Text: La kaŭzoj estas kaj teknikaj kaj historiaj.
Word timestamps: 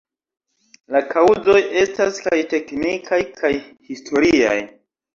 La 0.95 1.01
kaŭzoj 1.11 1.59
estas 1.83 2.19
kaj 2.25 2.41
teknikaj 2.57 3.23
kaj 3.39 3.55
historiaj. 3.93 4.61